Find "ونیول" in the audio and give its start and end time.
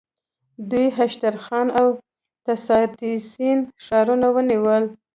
4.35-4.83